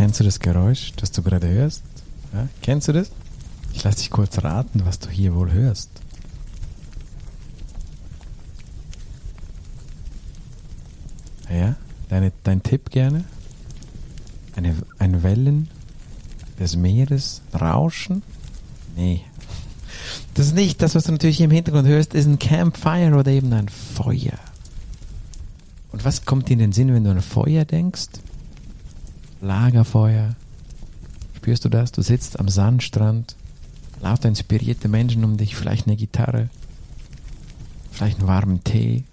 [0.00, 1.82] Kennst du das Geräusch, das du gerade hörst?
[2.32, 3.10] Ja, kennst du das?
[3.74, 5.90] Ich lasse dich kurz raten, was du hier wohl hörst.
[11.50, 11.76] Ja,
[12.08, 13.24] deine, dein Tipp gerne?
[14.56, 15.68] Eine, ein Wellen
[16.58, 18.22] des Meeres, Rauschen?
[18.96, 19.20] Nee.
[20.32, 23.52] Das ist nicht das, was du natürlich im Hintergrund hörst, ist ein Campfire oder eben
[23.52, 24.38] ein Feuer.
[25.92, 28.08] Und was kommt dir in den Sinn, wenn du an Feuer denkst?
[29.40, 30.36] Lagerfeuer.
[31.36, 31.92] Spürst du das?
[31.92, 33.36] Du sitzt am Sandstrand,
[34.02, 36.50] lauter inspirierte Menschen um dich, vielleicht eine Gitarre,
[37.90, 39.04] vielleicht einen warmen Tee,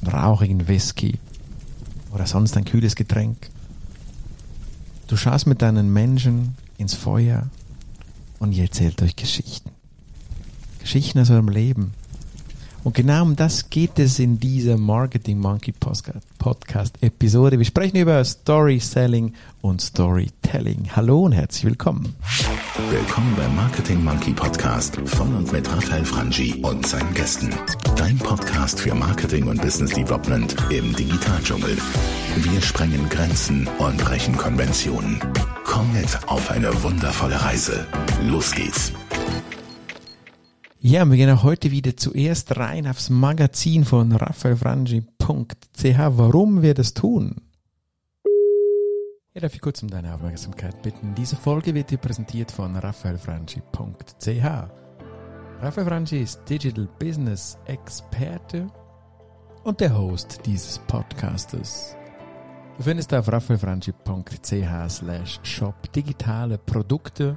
[0.00, 1.18] einen rauchigen Whisky
[2.12, 3.50] oder sonst ein kühles Getränk.
[5.08, 7.48] Du schaust mit deinen Menschen ins Feuer
[8.38, 9.70] und ihr erzählt euch Geschichten.
[10.78, 11.94] Geschichten aus eurem Leben.
[12.86, 17.58] Und genau um das geht es in dieser Marketing Monkey Podcast Episode.
[17.58, 20.90] Wir sprechen über Story Selling und Storytelling.
[20.94, 22.14] Hallo und herzlich willkommen.
[22.88, 27.52] Willkommen beim Marketing Monkey Podcast von und mit Raphael Frangi und seinen Gästen.
[27.96, 31.76] Dein Podcast für Marketing und Business Development im Digitaldschungel.
[32.36, 35.18] Wir sprengen Grenzen und brechen Konventionen.
[35.64, 37.84] Komm mit auf eine wundervolle Reise.
[38.22, 38.92] Los geht's.
[40.88, 45.02] Ja, wir gehen auch heute wieder zuerst rein aufs Magazin von raphaelfrangi.ch.
[45.82, 47.34] Warum wir das tun?
[49.34, 51.12] Ja, darf ich kurz um deine Aufmerksamkeit bitten.
[51.16, 54.44] Diese Folge wird dir präsentiert von raphaelfrangi.ch.
[55.60, 58.68] Raphael Frangi ist Digital Business Experte
[59.64, 61.96] und der Host dieses Podcastes.
[62.76, 67.36] Du findest auf raphaelfrangi.ch slash shop digitale Produkte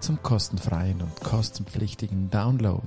[0.00, 2.86] zum kostenfreien und kostenpflichtigen Download.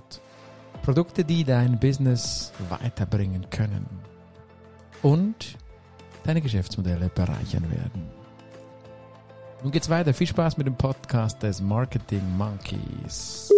[0.82, 3.86] Produkte, die dein Business weiterbringen können
[5.04, 5.58] und
[6.24, 8.10] deine Geschäftsmodelle bereichern werden.
[9.62, 10.14] Nun geht's weiter.
[10.14, 13.52] Viel Spaß mit dem Podcast des Marketing Monkeys.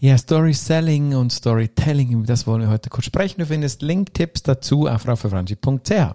[0.00, 3.40] Ja, Story Selling und Storytelling, über das wollen wir heute kurz sprechen.
[3.40, 6.14] Du findest Link-Tipps dazu auf raffefranchi.ch.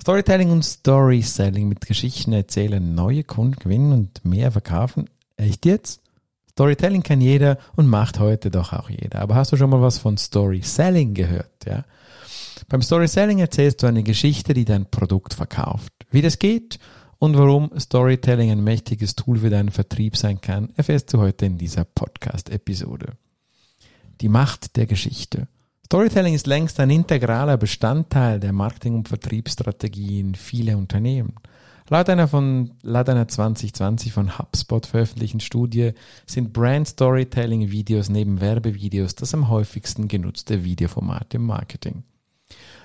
[0.00, 5.08] Storytelling und Story Selling mit Geschichten erzählen, neue Kunden gewinnen und mehr verkaufen
[5.42, 6.00] Echt jetzt?
[6.52, 9.20] Storytelling kann jeder und macht heute doch auch jeder.
[9.20, 11.64] Aber hast du schon mal was von Story Selling gehört?
[11.66, 11.84] Ja?
[12.68, 15.92] Beim Story Selling erzählst du eine Geschichte, die dein Produkt verkauft.
[16.10, 16.78] Wie das geht
[17.18, 21.58] und warum Storytelling ein mächtiges Tool für deinen Vertrieb sein kann, erfährst du heute in
[21.58, 23.14] dieser Podcast-Episode.
[24.20, 25.48] Die Macht der Geschichte.
[25.86, 31.34] Storytelling ist längst ein integraler Bestandteil der Marketing- und Vertriebsstrategien vieler Unternehmen.
[31.92, 35.92] Laut einer, von, laut einer 2020 von HubSpot veröffentlichten Studie
[36.24, 42.04] sind Brand Storytelling Videos neben Werbevideos das am häufigsten genutzte Videoformat im Marketing.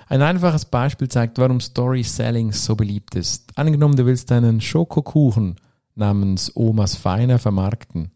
[0.08, 3.56] Ein einfaches Beispiel zeigt, warum Story Selling so beliebt ist.
[3.56, 5.56] Angenommen, du willst einen Schokokuchen
[5.94, 8.10] namens Omas Feiner vermarkten.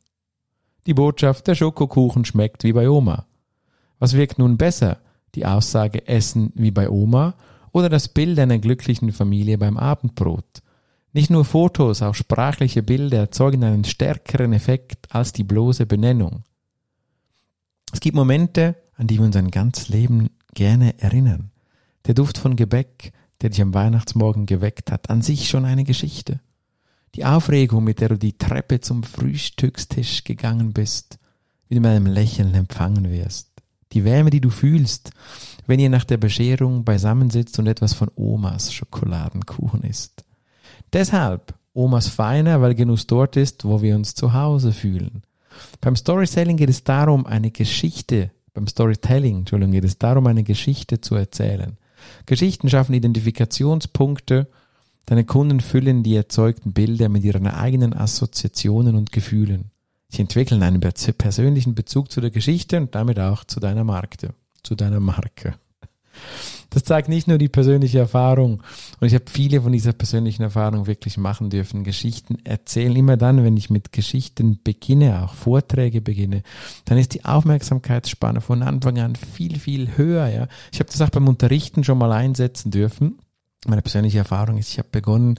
[0.86, 3.24] Die Botschaft, der Schokokuchen schmeckt wie bei Oma.
[3.98, 4.98] Was wirkt nun besser?
[5.36, 7.32] Die Aussage Essen wie bei Oma
[7.72, 10.60] oder das Bild einer glücklichen Familie beim Abendbrot?
[11.12, 16.44] Nicht nur Fotos, auch sprachliche Bilder erzeugen einen stärkeren Effekt als die bloße Benennung.
[17.92, 21.50] Es gibt Momente, an die wir uns ein ganzes Leben gerne erinnern.
[22.06, 23.12] Der Duft von Gebäck,
[23.42, 26.40] der dich am Weihnachtsmorgen geweckt hat, an sich schon eine Geschichte.
[27.14, 31.18] Die Aufregung, mit der du die Treppe zum Frühstückstisch gegangen bist,
[31.68, 33.50] wie du mit einem Lächeln empfangen wirst.
[33.92, 35.10] Die Wärme, die du fühlst,
[35.66, 40.24] wenn ihr nach der Bescherung beisammensitzt und etwas von Omas Schokoladenkuchen isst.
[40.92, 45.22] Deshalb Omas Feiner, weil Genuss dort ist, wo wir uns zu Hause fühlen.
[45.80, 51.00] Beim Storytelling geht es darum, eine Geschichte, beim Storytelling, Entschuldigung, geht es darum, eine Geschichte
[51.00, 51.78] zu erzählen.
[52.26, 54.48] Geschichten schaffen Identifikationspunkte,
[55.06, 59.70] deine Kunden füllen die erzeugten Bilder mit ihren eigenen Assoziationen und Gefühlen.
[60.08, 64.74] Sie entwickeln einen persönlichen Bezug zu der Geschichte und damit auch zu deiner Marke, zu
[64.74, 65.54] deiner Marke.
[66.72, 68.62] Das zeigt nicht nur die persönliche Erfahrung.
[68.98, 71.84] Und ich habe viele von dieser persönlichen Erfahrung wirklich machen dürfen.
[71.84, 72.96] Geschichten erzählen.
[72.96, 76.42] Immer dann, wenn ich mit Geschichten beginne, auch Vorträge beginne,
[76.86, 80.28] dann ist die Aufmerksamkeitsspanne von Anfang an viel, viel höher.
[80.28, 80.48] Ja.
[80.72, 83.18] Ich habe das auch beim Unterrichten schon mal einsetzen dürfen.
[83.66, 85.38] Meine persönliche Erfahrung ist, ich habe begonnen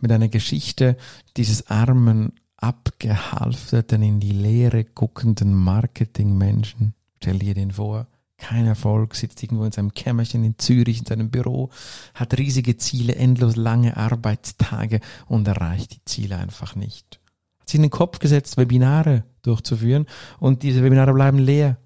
[0.00, 0.96] mit einer Geschichte
[1.36, 6.94] dieses armen, abgehalfterten, in die Leere guckenden Marketingmenschen.
[7.20, 8.06] Stell dir den vor
[8.44, 11.70] kein Erfolg, sitzt irgendwo in seinem Kämmerchen in Zürich in seinem Büro,
[12.12, 17.20] hat riesige Ziele, endlos lange Arbeitstage und erreicht die Ziele einfach nicht.
[17.58, 20.04] Hat sich in den Kopf gesetzt, Webinare durchzuführen
[20.40, 21.78] und diese Webinare bleiben leer.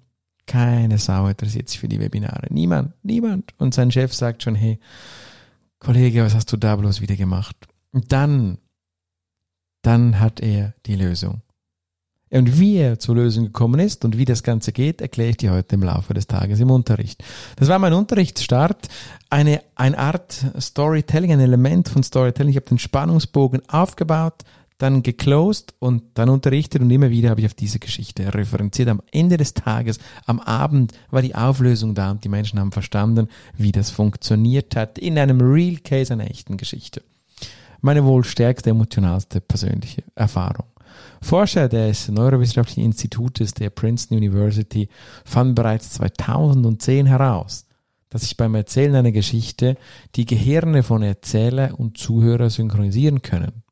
[0.47, 2.47] Keine Sau interessiert sich für die Webinare.
[2.49, 3.53] Niemand, niemand.
[3.57, 4.79] Und sein Chef sagt schon, hey,
[5.79, 7.55] Kollege, was hast du da bloß wieder gemacht?
[7.93, 8.57] Und dann,
[9.81, 11.41] dann hat er die Lösung.
[12.31, 15.51] Und wie er zur Lösung gekommen ist und wie das Ganze geht, erkläre ich dir
[15.51, 17.23] heute im Laufe des Tages im Unterricht.
[17.55, 18.87] Das war mein Unterrichtsstart,
[19.29, 22.51] eine, eine Art Storytelling, ein Element von Storytelling.
[22.51, 24.43] Ich habe den Spannungsbogen aufgebaut,
[24.77, 28.89] dann geclosed und dann unterrichtet und immer wieder habe ich auf diese Geschichte referenziert.
[28.89, 33.27] Am Ende des Tages, am Abend war die Auflösung da und die Menschen haben verstanden,
[33.57, 37.01] wie das funktioniert hat in einem Real Case einer echten Geschichte.
[37.81, 40.65] Meine wohl stärkste, emotionalste persönliche Erfahrung.
[41.21, 44.89] Forscher des Neurowissenschaftlichen Institutes der Princeton University
[45.25, 47.65] fanden bereits 2010 heraus,
[48.09, 49.77] dass sich beim Erzählen einer Geschichte
[50.15, 53.63] die Gehirne von Erzähler und Zuhörer synchronisieren können.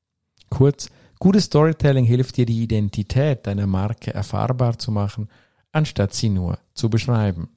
[0.49, 0.89] Kurz,
[1.19, 5.29] gutes Storytelling hilft dir, die Identität deiner Marke erfahrbar zu machen,
[5.71, 7.49] anstatt sie nur zu beschreiben.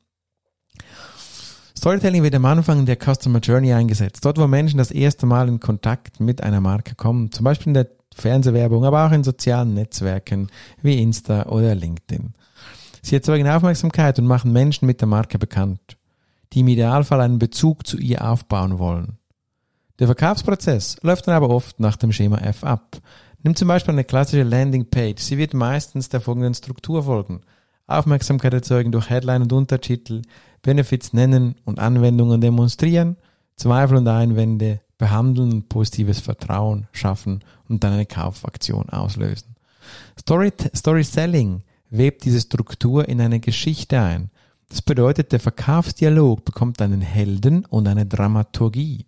[1.80, 4.22] Storytelling wird am Anfang der Customer Journey eingesetzt.
[4.22, 7.32] Dort, wo Menschen das erste Mal in Kontakt mit einer Marke kommen.
[7.32, 7.88] Zum Beispiel in der
[8.20, 10.48] Fernsehwerbung, aber auch in sozialen Netzwerken
[10.82, 12.34] wie Insta oder LinkedIn.
[13.02, 15.96] Sie erzeugen Aufmerksamkeit und machen Menschen mit der Marke bekannt,
[16.52, 19.18] die im Idealfall einen Bezug zu ihr aufbauen wollen.
[19.98, 22.98] Der Verkaufsprozess läuft dann aber oft nach dem Schema F ab.
[23.42, 25.20] Nimm zum Beispiel eine klassische Landingpage.
[25.20, 27.40] Sie wird meistens der folgenden Struktur folgen.
[27.86, 30.22] Aufmerksamkeit erzeugen durch Headline und Untertitel,
[30.62, 33.16] Benefits nennen und Anwendungen demonstrieren,
[33.56, 39.56] Zweifel und Einwände behandeln positives Vertrauen schaffen und dann eine Kaufaktion auslösen.
[40.20, 44.30] Story, Story Selling webt diese Struktur in eine Geschichte ein.
[44.68, 49.06] Das bedeutet, der Verkaufsdialog bekommt einen Helden und eine Dramaturgie.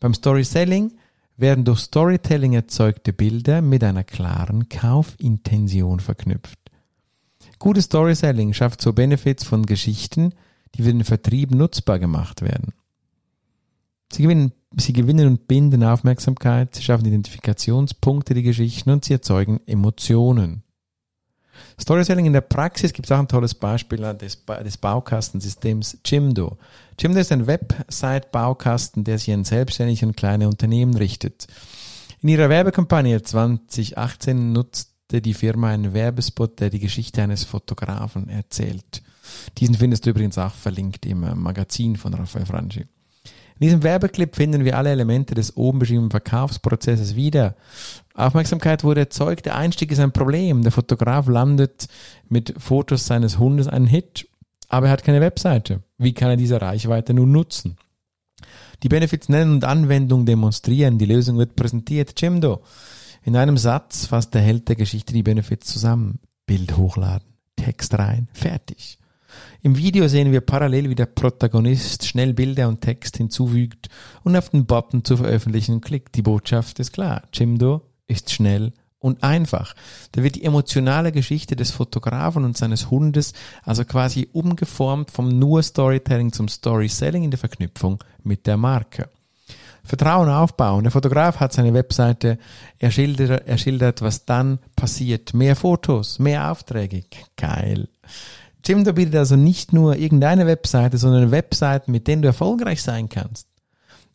[0.00, 0.92] Beim Story Selling
[1.38, 6.58] werden durch Storytelling erzeugte Bilder mit einer klaren Kaufintention verknüpft.
[7.58, 10.34] Gutes Storytelling schafft so Benefits von Geschichten,
[10.74, 12.74] die für den Vertrieb nutzbar gemacht werden.
[14.12, 19.60] Sie gewinnen, sie gewinnen und binden Aufmerksamkeit, sie schaffen Identifikationspunkte, die Geschichten und sie erzeugen
[19.66, 20.62] Emotionen.
[21.80, 26.58] Storytelling in der Praxis gibt es auch ein tolles Beispiel des, des Baukastensystems Jimdo.
[26.98, 31.46] Jimdo ist ein Website-Baukasten, der sich an selbstständige und kleine Unternehmen richtet.
[32.20, 39.02] In ihrer Werbekampagne 2018 nutzte die Firma einen Werbespot, der die Geschichte eines Fotografen erzählt.
[39.58, 42.86] Diesen findest du übrigens auch verlinkt im Magazin von Raphael Franchi.
[43.62, 47.54] In diesem Werbeclip finden wir alle Elemente des oben beschriebenen Verkaufsprozesses wieder.
[48.12, 50.64] Aufmerksamkeit wurde erzeugt, der Einstieg ist ein Problem.
[50.64, 51.86] Der Fotograf landet
[52.28, 54.28] mit Fotos seines Hundes einen Hit,
[54.68, 55.84] aber er hat keine Webseite.
[55.96, 57.76] Wie kann er diese Reichweite nun nutzen?
[58.82, 60.98] Die Benefits nennen und Anwendung demonstrieren.
[60.98, 62.20] Die Lösung wird präsentiert.
[62.20, 62.62] Jimdo.
[63.22, 66.18] In einem Satz fasst der Held der Geschichte die Benefits zusammen.
[66.46, 68.98] Bild hochladen, Text rein, fertig.
[69.62, 73.88] Im Video sehen wir parallel, wie der Protagonist schnell Bilder und Text hinzufügt
[74.24, 76.16] und auf den Button zu veröffentlichen klickt.
[76.16, 77.22] Die Botschaft ist klar.
[77.32, 79.74] Jimdo ist schnell und einfach.
[80.12, 83.32] Da wird die emotionale Geschichte des Fotografen und seines Hundes
[83.62, 89.08] also quasi umgeformt vom nur Storytelling zum Storyselling in der Verknüpfung mit der Marke.
[89.84, 90.84] Vertrauen aufbauen.
[90.84, 92.38] Der Fotograf hat seine Webseite,
[92.78, 95.34] er schildert, er schildert, was dann passiert.
[95.34, 97.04] Mehr Fotos, mehr Aufträge.
[97.36, 97.88] Geil.
[98.64, 103.48] Jimdo bietet also nicht nur irgendeine Webseite, sondern Webseiten, mit denen du erfolgreich sein kannst.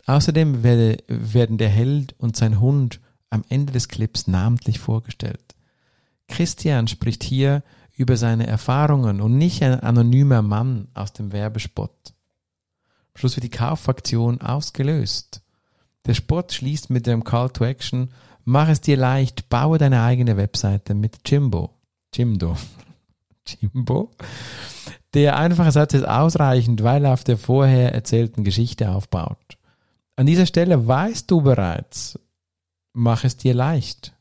[0.06, 5.56] Außerdem werde, werden der Held und sein Hund am Ende des Clips namentlich vorgestellt.
[6.30, 7.64] Christian spricht hier
[7.94, 12.14] über seine Erfahrungen und nicht ein anonymer Mann aus dem Werbespot.
[13.16, 15.42] Schluss wird die Kaufaktion ausgelöst.
[16.06, 18.12] Der Spot schließt mit dem Call to Action,
[18.46, 21.72] mach es dir leicht, baue deine eigene Webseite mit Jimbo.
[22.14, 22.56] Jimdo.
[23.48, 24.12] Jimbo.
[25.14, 29.58] Der einfache Satz ist ausreichend, weil er auf der vorher erzählten Geschichte aufbaut.
[30.16, 32.20] An dieser Stelle weißt du bereits,
[32.94, 34.14] mach es dir leicht.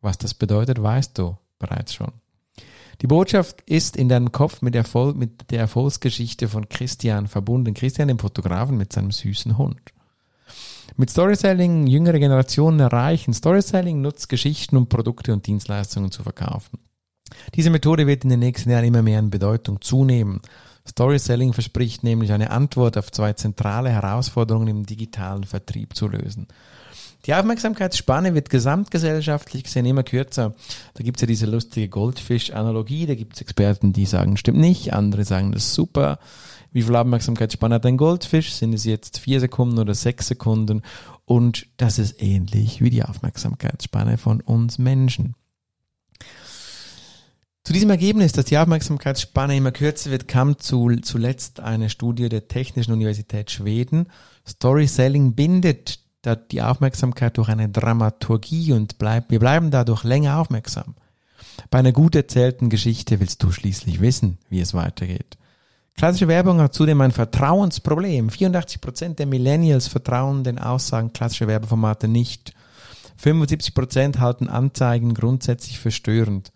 [0.00, 2.12] Was das bedeutet, weißt du bereits schon.
[3.02, 7.74] Die Botschaft ist in deinem Kopf mit, Erfolg, mit der Erfolgsgeschichte von Christian verbunden.
[7.74, 9.80] Christian, dem Fotografen mit seinem süßen Hund.
[10.96, 13.32] Mit Storytelling jüngere Generationen erreichen.
[13.32, 16.78] Storytelling nutzt Geschichten, um Produkte und Dienstleistungen zu verkaufen.
[17.54, 20.40] Diese Methode wird in den nächsten Jahren immer mehr an Bedeutung zunehmen.
[20.88, 26.48] Storytelling verspricht nämlich eine Antwort auf zwei zentrale Herausforderungen im digitalen Vertrieb zu lösen.
[27.26, 30.54] Die Aufmerksamkeitsspanne wird gesamtgesellschaftlich gesehen immer kürzer.
[30.94, 35.52] Da gibt's ja diese lustige Goldfisch-Analogie, da gibt's Experten, die sagen, stimmt nicht, andere sagen,
[35.52, 36.18] das ist super.
[36.72, 38.54] Wie viel Aufmerksamkeitsspanne hat ein Goldfisch?
[38.54, 40.82] Sind es jetzt vier Sekunden oder sechs Sekunden?
[41.26, 45.34] Und das ist ähnlich wie die Aufmerksamkeitsspanne von uns Menschen.
[47.62, 52.48] Zu diesem Ergebnis, dass die Aufmerksamkeitsspanne immer kürzer wird, kam zu, zuletzt eine Studie der
[52.48, 54.06] Technischen Universität Schweden.
[54.48, 56.00] Story Selling bindet
[56.50, 60.94] die Aufmerksamkeit durch eine Dramaturgie und bleib, wir bleiben dadurch länger aufmerksam.
[61.70, 65.36] Bei einer gut erzählten Geschichte willst du schließlich wissen, wie es weitergeht.
[65.96, 68.30] Klassische Werbung hat zudem ein Vertrauensproblem.
[68.30, 72.54] 84% der Millennials vertrauen den Aussagen klassischer Werbeformate nicht.
[73.22, 76.52] 75% halten Anzeigen grundsätzlich für störend.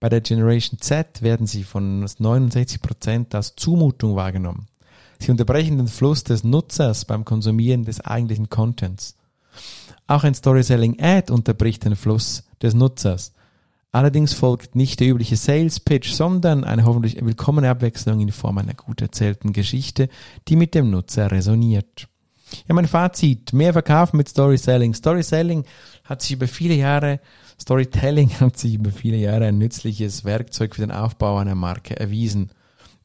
[0.00, 4.66] Bei der Generation Z werden sie von 69% als Zumutung wahrgenommen.
[5.18, 9.16] Sie unterbrechen den Fluss des Nutzers beim Konsumieren des eigentlichen Contents.
[10.06, 13.34] Auch ein Storyselling Ad unterbricht den Fluss des Nutzers.
[13.92, 18.74] Allerdings folgt nicht der übliche Sales Pitch, sondern eine hoffentlich willkommene Abwechslung in Form einer
[18.74, 20.08] gut erzählten Geschichte,
[20.48, 22.08] die mit dem Nutzer resoniert.
[22.66, 24.94] Ja, mein Fazit, mehr verkaufen mit Storyselling.
[24.94, 25.64] Storyselling
[26.04, 27.20] hat sich über viele Jahre,
[27.60, 32.50] Storytelling hat sich über viele Jahre ein nützliches Werkzeug für den Aufbau einer Marke erwiesen.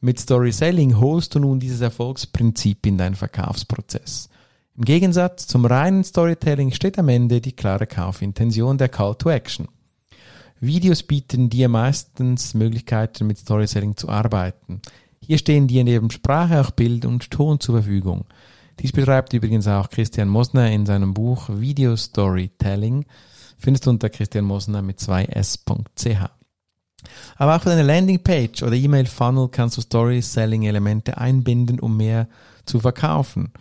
[0.02, 4.30] Mit Storyselling holst du nun dieses Erfolgsprinzip in deinen Verkaufsprozess.
[4.78, 9.68] Im Gegensatz zum reinen Storytelling steht am Ende die klare Kaufintention der Call to Action.
[10.60, 14.82] Videos bieten dir meistens Möglichkeiten, mit Storytelling zu arbeiten.
[15.20, 18.26] Hier stehen dir neben Sprache auch Bild und Ton zur Verfügung.
[18.80, 23.06] Dies betreibt übrigens auch Christian Mosner in seinem Buch Video Storytelling.
[23.58, 26.30] Findest du unter Christian Mosner mit 2s.ch.
[27.38, 32.28] Aber auch für deine Landingpage oder E-Mail-Funnel kannst du Story-Selling-Elemente einbinden, um mehr
[32.66, 33.52] zu verkaufen.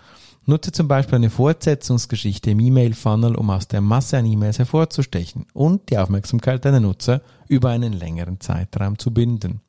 [0.47, 5.89] Nutze zum Beispiel eine Fortsetzungsgeschichte im E-Mail-Funnel, um aus der Masse an E-Mails hervorzustechen und
[5.91, 9.61] die Aufmerksamkeit deiner Nutzer über einen längeren Zeitraum zu binden.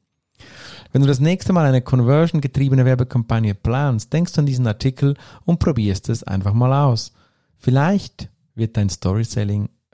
[0.92, 5.16] Wenn du das nächste Mal eine Conversion-getriebene Werbekampagne planst, denkst du an diesen Artikel
[5.46, 7.14] und probierst es einfach mal aus.
[7.58, 8.90] Vielleicht wird dein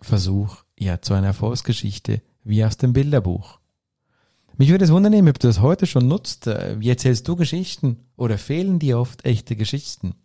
[0.01, 3.59] Storyselling-Versuch ja zu einer Erfolgsgeschichte wie aus dem Bilderbuch.
[4.57, 6.47] Mich würde es wundern, ob du das heute schon nutzt.
[6.47, 10.15] Wie erzählst du Geschichten oder fehlen dir oft echte Geschichten?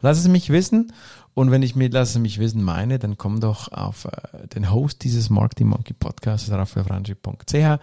[0.00, 0.92] Lass es mich wissen.
[1.34, 4.70] Und wenn ich mir Lass es mich wissen meine, dann komm doch auf äh, den
[4.70, 7.78] Host dieses Marketing Monkey Podcasts, rafaelfranchi.ch.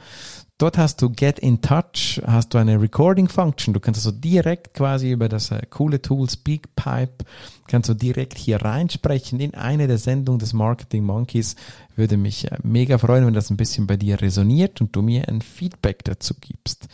[0.59, 3.75] Dort hast du Get in Touch, hast du eine Recording Function.
[3.75, 7.25] Du kannst also direkt quasi über das äh, coole Tool Speakpipe,
[7.67, 11.55] kannst du direkt hier reinsprechen in eine der Sendungen des Marketing Monkeys.
[11.95, 15.27] Würde mich äh, mega freuen, wenn das ein bisschen bei dir resoniert und du mir
[15.27, 16.87] ein Feedback dazu gibst.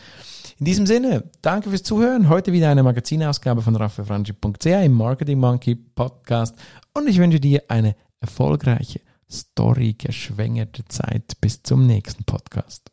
[0.60, 2.28] In diesem Sinne, danke fürs Zuhören.
[2.28, 6.58] Heute wieder eine Magazinausgabe von raffaelfranchi.ch im Marketing Monkey Podcast
[6.94, 9.00] und ich wünsche dir eine erfolgreiche,
[9.32, 12.93] storygeschwängerte Zeit bis zum nächsten Podcast.